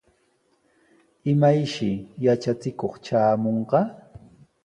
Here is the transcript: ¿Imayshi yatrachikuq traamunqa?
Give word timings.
¿Imayshi 1.31 1.91
yatrachikuq 2.25 2.93
traamunqa? 3.05 3.79